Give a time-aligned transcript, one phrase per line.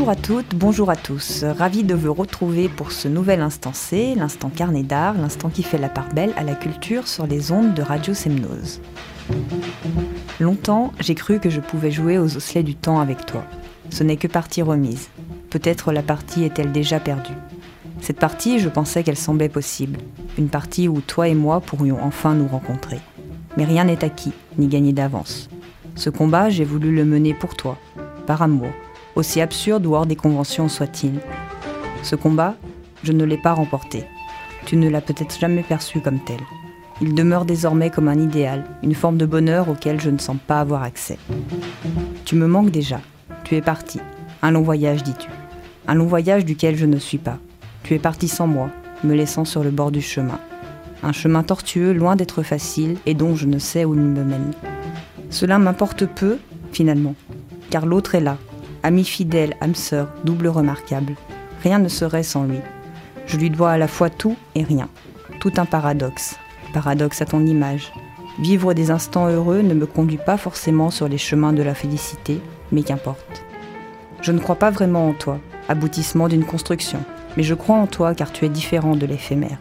[0.00, 1.44] Bonjour à toutes, bonjour à tous.
[1.44, 5.76] Ravi de vous retrouver pour ce nouvel instant C, l'instant carnet d'art, l'instant qui fait
[5.76, 8.80] la part belle à la culture sur les ondes de Radio Semnose.
[10.40, 13.44] Longtemps, j'ai cru que je pouvais jouer aux osselets du temps avec toi.
[13.90, 15.10] Ce n'est que partie remise.
[15.50, 17.36] Peut-être la partie est-elle déjà perdue.
[18.00, 19.98] Cette partie, je pensais qu'elle semblait possible.
[20.38, 23.00] Une partie où toi et moi pourrions enfin nous rencontrer.
[23.58, 25.50] Mais rien n'est acquis, ni gagné d'avance.
[25.94, 27.76] Ce combat, j'ai voulu le mener pour toi,
[28.26, 28.70] par amour,
[29.16, 31.20] aussi absurde ou hors des conventions soit-il.
[32.02, 32.54] Ce combat,
[33.02, 34.04] je ne l'ai pas remporté.
[34.66, 36.40] Tu ne l'as peut-être jamais perçu comme tel.
[37.02, 40.60] Il demeure désormais comme un idéal, une forme de bonheur auquel je ne sens pas
[40.60, 41.18] avoir accès.
[42.24, 43.00] Tu me manques déjà.
[43.44, 44.00] Tu es parti.
[44.42, 45.28] Un long voyage, dis-tu.
[45.88, 47.38] Un long voyage duquel je ne suis pas.
[47.82, 48.70] Tu es parti sans moi,
[49.02, 50.38] me laissant sur le bord du chemin.
[51.02, 54.52] Un chemin tortueux, loin d'être facile, et dont je ne sais où il me mène.
[55.30, 56.36] Cela m'importe peu,
[56.72, 57.14] finalement,
[57.70, 58.36] car l'autre est là,
[58.82, 61.14] ami fidèle, âme sœur, double remarquable.
[61.62, 62.60] Rien ne serait sans lui.
[63.26, 64.88] Je lui dois à la fois tout et rien.
[65.40, 66.36] Tout un paradoxe.
[66.72, 67.92] Paradoxe à ton image.
[68.38, 72.40] Vivre des instants heureux ne me conduit pas forcément sur les chemins de la félicité,
[72.72, 73.44] mais qu'importe.
[74.22, 77.00] Je ne crois pas vraiment en toi, aboutissement d'une construction,
[77.36, 79.58] mais je crois en toi car tu es différent de l'éphémère.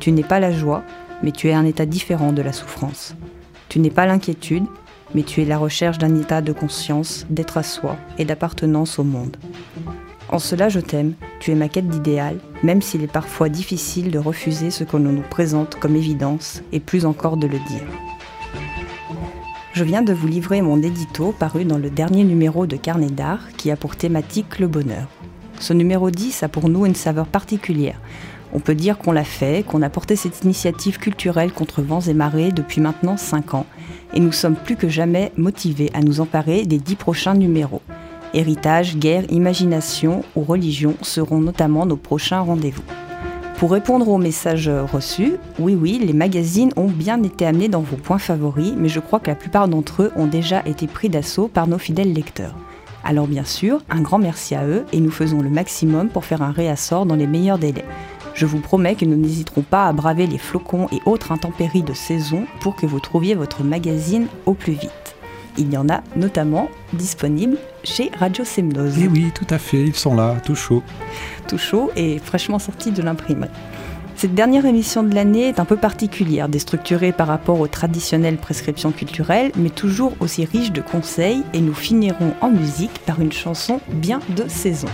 [0.00, 0.82] Tu n'es pas la joie,
[1.22, 3.14] mais tu es un état différent de la souffrance.
[3.68, 4.64] Tu n'es pas l'inquiétude,
[5.14, 9.04] mais tu es la recherche d'un état de conscience, d'être à soi et d'appartenance au
[9.04, 9.36] monde.
[10.28, 14.18] En cela, je t'aime, tu es ma quête d'idéal, même s'il est parfois difficile de
[14.18, 17.84] refuser ce que l'on nous présente comme évidence, et plus encore de le dire.
[19.74, 23.48] Je viens de vous livrer mon édito paru dans le dernier numéro de Carnet d'art
[23.56, 25.08] qui a pour thématique le bonheur.
[25.60, 28.00] Ce numéro 10 a pour nous une saveur particulière.
[28.54, 32.12] On peut dire qu'on l'a fait, qu'on a porté cette initiative culturelle contre vents et
[32.12, 33.66] marées depuis maintenant 5 ans,
[34.12, 37.80] et nous sommes plus que jamais motivés à nous emparer des 10 prochains numéros.
[38.34, 42.82] Héritage, guerre, imagination ou religion seront notamment nos prochains rendez-vous.
[43.58, 47.96] Pour répondre aux messages reçus, oui oui, les magazines ont bien été amenés dans vos
[47.96, 51.48] points favoris, mais je crois que la plupart d'entre eux ont déjà été pris d'assaut
[51.48, 52.56] par nos fidèles lecteurs.
[53.04, 56.42] Alors bien sûr, un grand merci à eux et nous faisons le maximum pour faire
[56.42, 57.84] un réassort dans les meilleurs délais.
[58.34, 61.92] Je vous promets que nous n'hésiterons pas à braver les flocons et autres intempéries de
[61.92, 64.90] saison pour que vous trouviez votre magazine au plus vite.
[65.58, 68.98] Il y en a notamment disponibles chez Radio Semnose.
[68.98, 70.82] Et eh oui, tout à fait, ils sont là, tout chaud.
[71.46, 73.50] Tout chaud et fraîchement sorti de l'imprimerie.
[74.16, 78.92] Cette dernière émission de l'année est un peu particulière, déstructurée par rapport aux traditionnelles prescriptions
[78.92, 83.80] culturelles, mais toujours aussi riche de conseils, et nous finirons en musique par une chanson
[83.88, 84.88] bien de saison.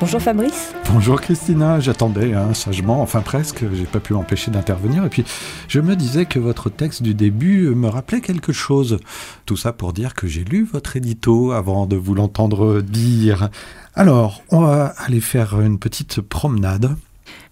[0.00, 0.72] Bonjour Fabrice.
[0.90, 5.04] Bonjour Christina, j'attendais hein, sagement, enfin presque, j'ai pas pu m'empêcher d'intervenir.
[5.04, 5.24] Et puis
[5.68, 8.98] je me disais que votre texte du début me rappelait quelque chose.
[9.44, 13.50] Tout ça pour dire que j'ai lu votre édito avant de vous l'entendre dire.
[13.94, 16.96] Alors, on va aller faire une petite promenade.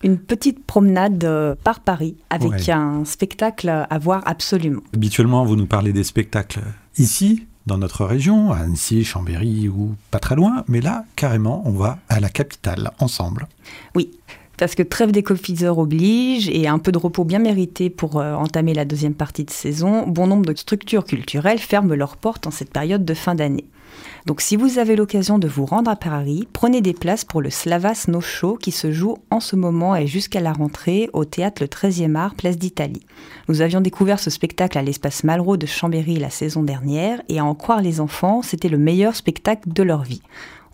[0.02, 4.80] Une petite promenade euh, par Paris avec un spectacle à voir absolument.
[4.94, 6.60] Habituellement, vous nous parlez des spectacles
[6.96, 11.72] ici, dans notre région, à Annecy, Chambéry ou pas très loin, mais là, carrément, on
[11.72, 13.46] va à la capitale ensemble.
[13.94, 14.10] Oui,
[14.56, 15.22] parce que trêve des
[15.68, 19.50] oblige et un peu de repos bien mérité pour euh, entamer la deuxième partie de
[19.50, 23.66] saison, bon nombre de structures culturelles ferment leurs portes en cette période de fin d'année.
[24.26, 27.50] Donc si vous avez l'occasion de vous rendre à Paris, prenez des places pour le
[27.50, 31.62] Slavas No Show qui se joue en ce moment et jusqu'à la rentrée au théâtre
[31.62, 33.06] Le 13e Art, Place d'Italie.
[33.48, 37.44] Nous avions découvert ce spectacle à l'espace Malraux de Chambéry la saison dernière et à
[37.44, 40.22] en croire les enfants, c'était le meilleur spectacle de leur vie.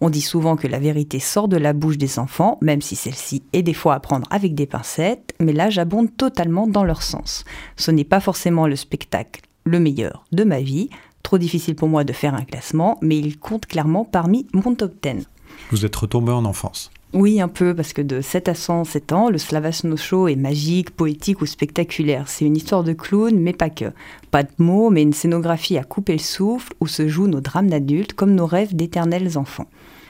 [0.00, 3.44] On dit souvent que la vérité sort de la bouche des enfants, même si celle-ci
[3.52, 7.44] est des fois à prendre avec des pincettes, mais là j'abonde totalement dans leur sens.
[7.76, 10.90] Ce n'est pas forcément le spectacle le meilleur de ma vie,
[11.34, 14.94] Trop difficile pour moi de faire un classement, mais il compte clairement parmi mon top
[15.02, 15.26] 10.
[15.72, 19.30] Vous êtes retombé en enfance oui, un peu, parce que de 7 à 107 ans,
[19.30, 22.28] le Slavasno Show est magique, poétique ou spectaculaire.
[22.28, 23.92] C'est une histoire de clown, mais pas que.
[24.30, 27.70] Pas de mots, mais une scénographie à couper le souffle où se jouent nos drames
[27.70, 29.68] d'adultes comme nos rêves d'éternels enfants.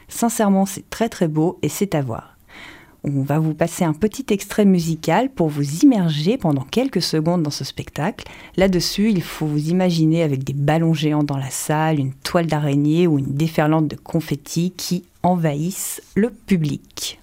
[0.08, 2.33] Sincèrement, c'est très très beau et c'est à voir.
[3.06, 7.50] On va vous passer un petit extrait musical pour vous immerger pendant quelques secondes dans
[7.50, 8.24] ce spectacle.
[8.56, 13.06] Là-dessus, il faut vous imaginer avec des ballons géants dans la salle, une toile d'araignée
[13.06, 17.20] ou une déferlante de confettis qui envahissent le public.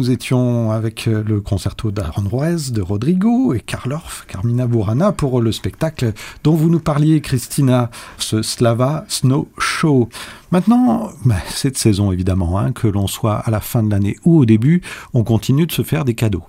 [0.00, 6.12] Étions avec le concerto d'Aranjuez de Rodrigo et Karl Orff, Carmina Burana pour le spectacle
[6.44, 10.08] dont vous nous parliez, Christina, ce Slava Snow Show.
[10.50, 14.38] Maintenant, bah, cette saison évidemment, hein, que l'on soit à la fin de l'année ou
[14.38, 16.44] au début, on continue de se faire des cadeaux.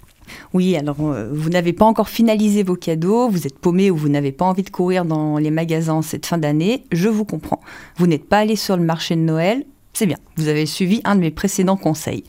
[0.53, 4.09] Oui, alors euh, vous n'avez pas encore finalisé vos cadeaux, vous êtes paumé ou vous
[4.09, 7.59] n'avez pas envie de courir dans les magasins cette fin d'année, je vous comprends.
[7.97, 11.15] Vous n'êtes pas allé sur le marché de Noël, c'est bien, vous avez suivi un
[11.15, 12.23] de mes précédents conseils.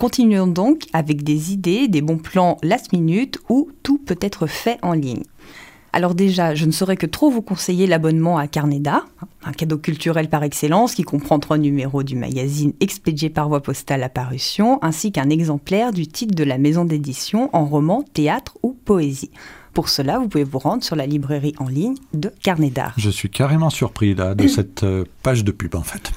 [0.00, 4.78] Continuons donc avec des idées, des bons plans last minute où tout peut être fait
[4.80, 5.24] en ligne.
[5.92, 8.80] Alors déjà, je ne saurais que trop vous conseiller l'abonnement à Carnet
[9.44, 14.02] un cadeau culturel par excellence qui comprend trois numéros du magazine expédié par voie postale
[14.02, 18.72] à parution, ainsi qu'un exemplaire du titre de la maison d'édition en roman, théâtre ou
[18.72, 19.30] poésie.
[19.74, 22.94] Pour cela, vous pouvez vous rendre sur la librairie en ligne de Carnet d'Art.
[22.96, 26.10] Je suis carrément surpris là, de cette euh, page de pub en fait.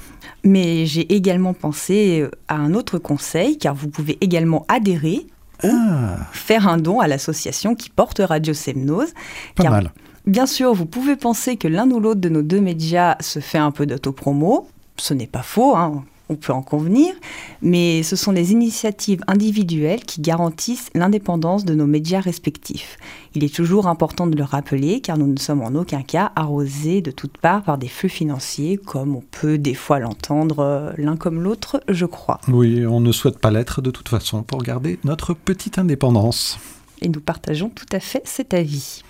[0.43, 5.25] Mais j'ai également pensé euh, à un autre conseil, car vous pouvez également adhérer
[5.63, 6.17] ah.
[6.31, 9.13] faire un don à l'association qui porte Radio Semnose.
[9.55, 9.91] Pas mal.
[10.25, 13.57] Bien sûr, vous pouvez penser que l'un ou l'autre de nos deux médias se fait
[13.57, 14.67] un peu d'autopromo.
[14.97, 17.13] Ce n'est pas faux, hein on peut en convenir,
[17.61, 22.97] mais ce sont des initiatives individuelles qui garantissent l'indépendance de nos médias respectifs.
[23.35, 27.01] Il est toujours important de le rappeler car nous ne sommes en aucun cas arrosés
[27.01, 31.17] de toutes parts par des flux financiers comme on peut des fois l'entendre euh, l'un
[31.17, 32.39] comme l'autre, je crois.
[32.47, 36.57] Oui, on ne souhaite pas l'être de toute façon pour garder notre petite indépendance.
[37.01, 39.03] Et nous partageons tout à fait cet avis.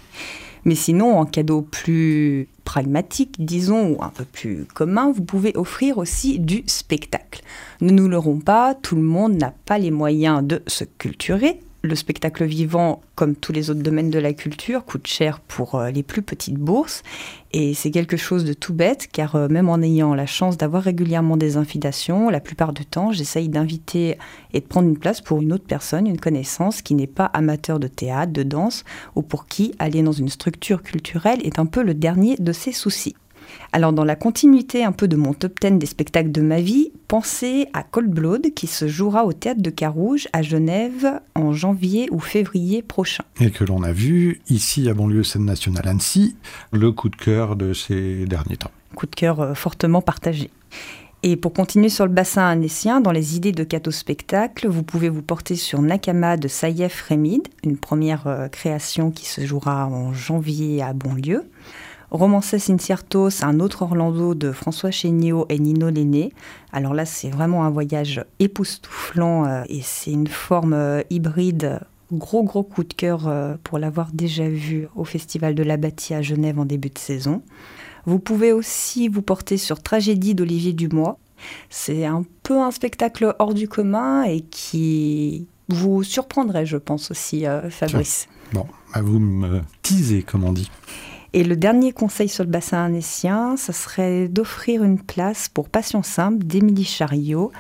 [0.65, 5.97] Mais sinon, en cadeau plus pragmatique, disons, ou un peu plus commun, vous pouvez offrir
[5.97, 7.41] aussi du spectacle.
[7.81, 11.95] Ne nous leurrons pas, tout le monde n'a pas les moyens de se culturer, le
[11.95, 16.01] spectacle vivant, comme tous les autres domaines de la culture, coûte cher pour euh, les
[16.01, 17.03] plus petites bourses.
[17.51, 20.83] Et c'est quelque chose de tout bête, car euh, même en ayant la chance d'avoir
[20.83, 24.17] régulièrement des invitations, la plupart du temps, j'essaye d'inviter
[24.53, 27.79] et de prendre une place pour une autre personne, une connaissance qui n'est pas amateur
[27.79, 28.85] de théâtre, de danse,
[29.15, 32.71] ou pour qui aller dans une structure culturelle est un peu le dernier de ses
[32.71, 33.15] soucis.
[33.71, 36.91] Alors dans la continuité un peu de mon top 10 des spectacles de ma vie,
[37.07, 42.07] pensez à Cold Blood qui se jouera au théâtre de Carouge à Genève en janvier
[42.11, 43.23] ou février prochain.
[43.39, 46.35] Et que l'on a vu ici à Banlieue Scène Nationale Annecy,
[46.71, 48.71] le coup de cœur de ces derniers temps.
[48.95, 50.51] Coup de cœur euh, fortement partagé.
[51.25, 55.07] Et pour continuer sur le bassin annécien, dans les idées de cadeaux spectacle, vous pouvez
[55.07, 60.13] vous porter sur Nakama de Saïef Remid, une première euh, création qui se jouera en
[60.13, 61.45] janvier à Bonlieu.
[62.13, 66.31] Romances Inciertos, un autre Orlando de François Chéniaud et Nino Lenné.
[66.71, 71.79] Alors là, c'est vraiment un voyage époustouflant euh, et c'est une forme euh, hybride.
[72.11, 76.13] Gros, gros coup de cœur euh, pour l'avoir déjà vu au Festival de la Bâtie
[76.13, 77.41] à Genève en début de saison.
[78.05, 81.17] Vous pouvez aussi vous porter sur Tragédie d'Olivier Dumois.
[81.71, 87.45] C'est un peu un spectacle hors du commun et qui vous surprendrait, je pense aussi,
[87.71, 88.27] Fabrice.
[88.53, 90.69] Bon, bah, vous me teasez, comme on dit.
[91.35, 96.03] Et le dernier conseil sur le bassin annécien, ce serait d'offrir une place pour Passion
[96.03, 97.51] simple d'Émilie Chariot.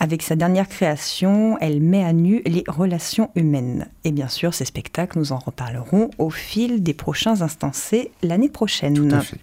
[0.00, 3.88] Avec sa dernière création, elle met à nu les relations humaines.
[4.04, 8.94] Et bien sûr, ces spectacles, nous en reparlerons au fil des prochains instancés l'année prochaine.
[8.94, 9.38] Tout à fait.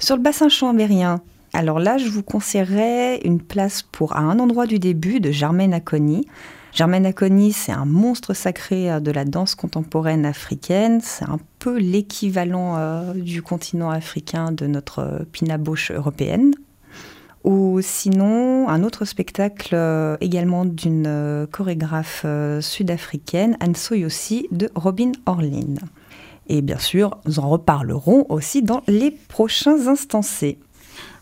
[0.00, 1.20] Sur le bassin chambérien,
[1.52, 5.72] alors là, je vous conseillerais une place pour À un endroit du début de Germaine
[5.72, 6.26] Aconi.
[6.74, 11.00] Germaine Aconi, c'est un monstre sacré euh, de la danse contemporaine africaine.
[11.00, 16.52] C'est un peu l'équivalent euh, du continent africain de notre euh, pinaboche européenne.
[17.44, 19.76] Ou sinon, un autre spectacle
[20.22, 22.24] également d'une chorégraphe
[22.60, 25.74] sud-africaine, Anne Soyossi, de Robin Orlin.
[26.46, 30.58] Et bien sûr, nous en reparlerons aussi dans les prochains instancés.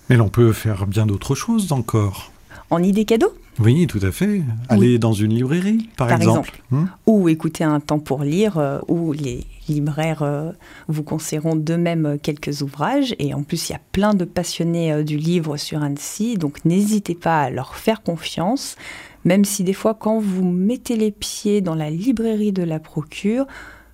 [0.09, 2.31] Mais l'on peut faire bien d'autres choses encore.
[2.71, 3.35] En idée cadeau?
[3.59, 4.43] Oui, tout à fait.
[4.69, 6.63] Aller dans une librairie, par, exemple.
[6.71, 10.53] Hmm ou écouter un temps pour lire, euh, où les libraires euh,
[10.89, 13.15] vous conseilleront d'eux-mêmes quelques ouvrages.
[13.19, 16.65] Et en plus, il y a plein de passionnés euh, du livre sur Annecy, donc
[16.65, 18.77] n'hésitez pas à leur faire confiance,
[19.25, 23.47] même si des fois, quand vous mettez les pieds dans la librairie de la Procure,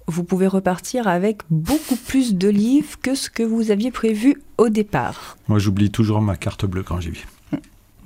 [0.07, 4.69] vous pouvez repartir avec beaucoup plus de livres que ce que vous aviez prévu au
[4.71, 5.37] départ.
[5.49, 7.21] Moi, j'oublie toujours ma carte bleue quand j'y vais.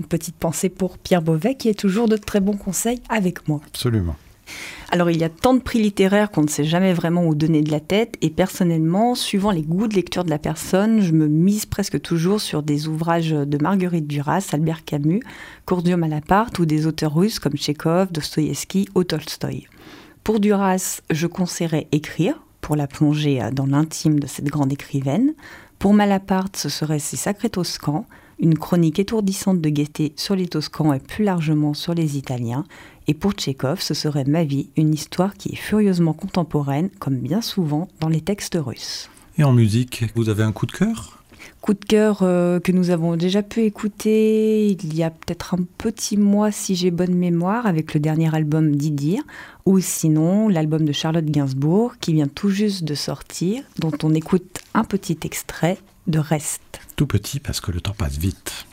[0.00, 3.60] Une petite pensée pour Pierre Beauvais qui est toujours de très bons conseils avec moi.
[3.66, 4.16] Absolument.
[4.90, 7.62] Alors il y a tant de prix littéraires qu'on ne sait jamais vraiment où donner
[7.62, 11.28] de la tête et personnellement, suivant les goûts de lecture de la personne, je me
[11.28, 15.22] mise presque toujours sur des ouvrages de Marguerite Duras, Albert Camus,
[15.64, 19.66] Courdieu Malaparte ou des auteurs russes comme Tchekhov, Dostoïevski ou Tolstoï.
[20.24, 25.34] Pour Duras, je conseillerais écrire pour la plonger dans l'intime de cette grande écrivaine.
[25.78, 28.06] Pour Malaparte, ce serait ses Sacrés Toscans,
[28.42, 32.64] une chronique étourdissante de gaieté sur les Toscans et plus largement sur les Italiens.
[33.06, 37.40] Et pour Tchekhov, ce serait Ma vie, une histoire qui est furieusement contemporaine, comme bien
[37.40, 39.08] souvent dans les textes russes.
[39.38, 41.22] Et en musique, vous avez un coup de cœur?
[41.60, 45.64] Coup de cœur euh, que nous avons déjà pu écouter il y a peut-être un
[45.78, 49.22] petit mois, si j'ai bonne mémoire, avec le dernier album d'Idir,
[49.66, 54.60] ou sinon l'album de Charlotte Gainsbourg qui vient tout juste de sortir, dont on écoute
[54.74, 56.80] un petit extrait de Reste.
[56.96, 58.66] Tout petit parce que le temps passe vite.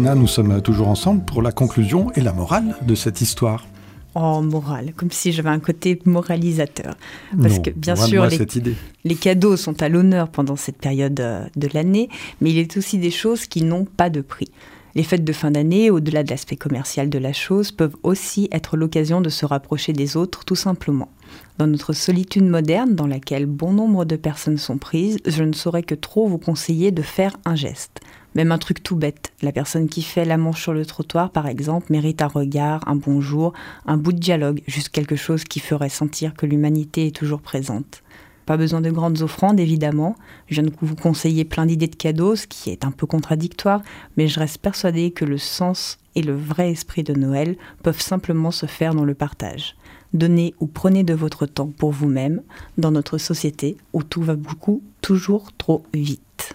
[0.00, 3.66] Nous sommes toujours ensemble pour la conclusion et la morale de cette histoire.
[4.14, 6.94] Oh, morale, comme si j'avais un côté moralisateur.
[7.40, 8.74] Parce que bien sûr, les, cette idée.
[9.04, 12.08] les cadeaux sont à l'honneur pendant cette période euh, de l'année,
[12.40, 14.50] mais il est aussi des choses qui n'ont pas de prix.
[14.94, 18.78] Les fêtes de fin d'année, au-delà de l'aspect commercial de la chose, peuvent aussi être
[18.78, 21.10] l'occasion de se rapprocher des autres tout simplement.
[21.58, 25.82] Dans notre solitude moderne, dans laquelle bon nombre de personnes sont prises, je ne saurais
[25.82, 28.00] que trop vous conseiller de faire un geste.
[28.34, 29.32] Même un truc tout bête.
[29.42, 32.94] La personne qui fait la manche sur le trottoir, par exemple, mérite un regard, un
[32.94, 33.52] bonjour,
[33.86, 38.02] un bout de dialogue, juste quelque chose qui ferait sentir que l'humanité est toujours présente.
[38.46, 40.16] Pas besoin de grandes offrandes, évidemment.
[40.48, 43.82] Je viens de vous conseiller plein d'idées de cadeaux, ce qui est un peu contradictoire,
[44.16, 48.50] mais je reste persuadée que le sens et le vrai esprit de Noël peuvent simplement
[48.50, 49.76] se faire dans le partage.
[50.14, 52.42] Donnez ou prenez de votre temps pour vous-même
[52.78, 56.54] dans notre société où tout va beaucoup, toujours trop vite.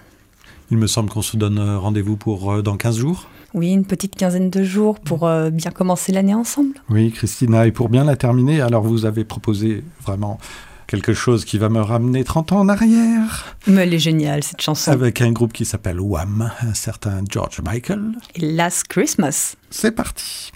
[0.72, 3.28] Il me semble qu'on se donne euh, rendez-vous pour euh, dans 15 jours.
[3.54, 6.76] Oui, une petite quinzaine de jours pour euh, bien commencer l'année ensemble.
[6.90, 10.40] Oui, Christina, et pour bien la terminer, alors vous avez proposé vraiment
[10.88, 13.56] quelque chose qui va me ramener 30 ans en arrière.
[13.68, 14.92] Mais elle est géniale, cette chanson.
[14.92, 18.14] Avec un groupe qui s'appelle Wham, un certain George Michael.
[18.36, 19.56] Et Last Christmas.
[19.70, 20.52] C'est parti.